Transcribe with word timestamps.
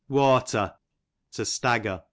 Wauter, 0.09 0.73
to 1.33 1.45
stagger. 1.45 1.91
A. 1.91 1.99